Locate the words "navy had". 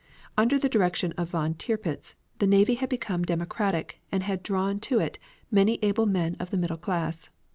2.47-2.89